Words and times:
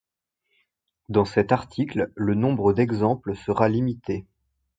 Dans 1.09 1.25
cet 1.25 1.51
article, 1.51 2.11
le 2.15 2.33
nombre 2.33 2.73
d'exemples 2.73 3.35
sera 3.35 3.69
limité. 3.69 4.25